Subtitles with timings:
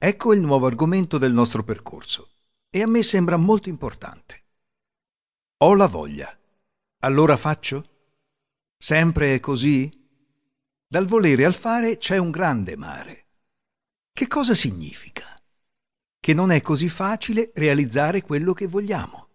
[0.00, 2.30] Ecco il nuovo argomento del nostro percorso
[2.70, 4.44] e a me sembra molto importante.
[5.64, 6.32] Ho la voglia.
[7.00, 7.96] Allora faccio?
[8.76, 9.90] Sempre è così?
[10.86, 13.26] Dal volere al fare c'è un grande mare.
[14.12, 15.24] Che cosa significa?
[16.20, 19.26] Che non è così facile realizzare quello che vogliamo.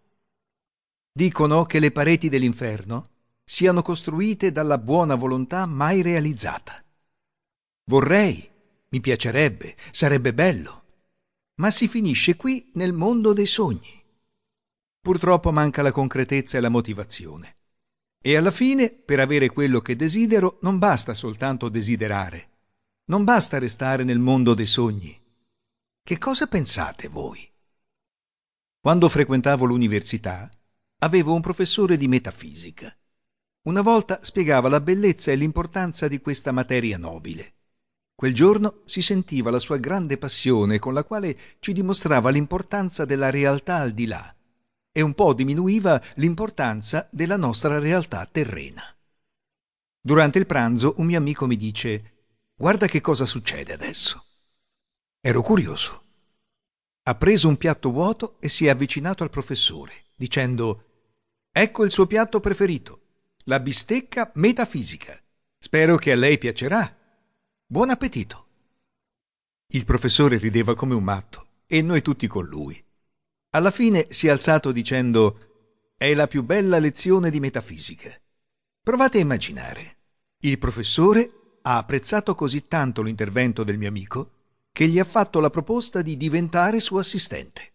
[1.12, 3.10] Dicono che le pareti dell'inferno
[3.44, 6.82] siano costruite dalla buona volontà mai realizzata.
[7.84, 8.50] Vorrei,
[8.94, 10.84] mi piacerebbe, sarebbe bello,
[11.56, 14.02] ma si finisce qui nel mondo dei sogni.
[15.00, 17.56] Purtroppo manca la concretezza e la motivazione.
[18.22, 22.50] E alla fine, per avere quello che desidero, non basta soltanto desiderare.
[23.06, 25.20] Non basta restare nel mondo dei sogni.
[26.00, 27.46] Che cosa pensate voi?
[28.80, 30.48] Quando frequentavo l'università,
[30.98, 32.96] avevo un professore di metafisica.
[33.62, 37.53] Una volta spiegava la bellezza e l'importanza di questa materia nobile.
[38.14, 43.30] Quel giorno si sentiva la sua grande passione con la quale ci dimostrava l'importanza della
[43.30, 44.34] realtà al di là
[44.96, 48.84] e un po' diminuiva l'importanza della nostra realtà terrena.
[50.00, 52.12] Durante il pranzo un mio amico mi dice
[52.54, 54.24] Guarda che cosa succede adesso.
[55.20, 56.02] Ero curioso.
[57.02, 60.84] Ha preso un piatto vuoto e si è avvicinato al professore, dicendo
[61.50, 63.00] Ecco il suo piatto preferito,
[63.46, 65.20] la bistecca metafisica.
[65.58, 66.96] Spero che a lei piacerà.
[67.74, 68.46] Buon appetito.
[69.72, 72.80] Il professore rideva come un matto e noi tutti con lui.
[73.50, 78.16] Alla fine si è alzato dicendo È la più bella lezione di metafisica.
[78.80, 79.96] Provate a immaginare.
[80.42, 84.30] Il professore ha apprezzato così tanto l'intervento del mio amico
[84.70, 87.73] che gli ha fatto la proposta di diventare suo assistente.